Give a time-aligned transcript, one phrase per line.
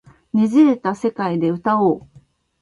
[0.33, 2.07] 捻れた世界で歌おう